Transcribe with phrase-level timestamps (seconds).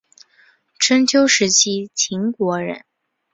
[0.79, 2.85] 春秋时期秦国人。